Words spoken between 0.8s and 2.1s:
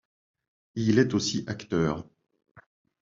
est aussi acteur.